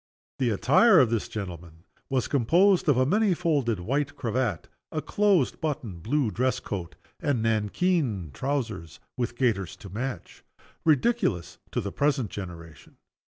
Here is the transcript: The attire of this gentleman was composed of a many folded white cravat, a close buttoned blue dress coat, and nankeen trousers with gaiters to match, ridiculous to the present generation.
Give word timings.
The 0.39 0.49
attire 0.49 0.97
of 0.99 1.11
this 1.11 1.27
gentleman 1.29 1.83
was 2.09 2.27
composed 2.27 2.89
of 2.89 2.97
a 2.97 3.05
many 3.05 3.35
folded 3.35 3.79
white 3.79 4.15
cravat, 4.15 4.67
a 4.91 4.99
close 4.99 5.51
buttoned 5.51 6.01
blue 6.01 6.31
dress 6.31 6.59
coat, 6.59 6.95
and 7.19 7.43
nankeen 7.43 8.31
trousers 8.33 8.99
with 9.15 9.35
gaiters 9.35 9.75
to 9.75 9.89
match, 9.89 10.43
ridiculous 10.83 11.59
to 11.73 11.81
the 11.81 11.91
present 11.91 12.31
generation. 12.31 12.97